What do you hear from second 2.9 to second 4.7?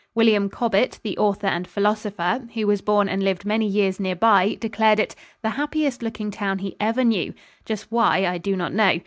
and lived many years near by,